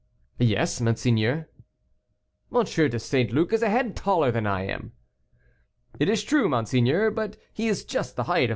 "Yes, 0.39 0.81
monseigneur." 0.81 1.47
"M. 2.51 2.63
de 2.65 2.97
St. 2.99 3.31
Luc 3.31 3.53
is 3.53 3.61
a 3.61 3.69
head 3.69 3.95
taller 3.95 4.31
then 4.31 4.47
I 4.47 4.63
am." 4.63 4.93
"It 5.99 6.09
is 6.09 6.23
true, 6.23 6.49
monseigneur; 6.49 7.11
but 7.11 7.37
he 7.53 7.67
is 7.67 7.85
just 7.85 8.15
the 8.15 8.23
height 8.23 8.45
of 8.49 8.49
M. 8.49 8.49